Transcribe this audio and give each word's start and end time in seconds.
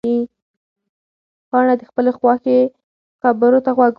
پاڼه 1.49 1.73
د 1.77 1.81
خپلې 1.89 2.11
خواښې 2.17 2.57
خبرو 3.21 3.59
ته 3.65 3.71
غوږ 3.77 3.83
وه. 3.87 3.87